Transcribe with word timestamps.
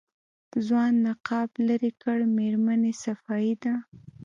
ځوان 0.65 0.93
نقاب 1.05 1.49
لېرې 1.67 1.91
کړ 2.01 2.17
مېرمنې 2.37 2.91
صفايي 3.03 3.53
ده. 3.63 3.73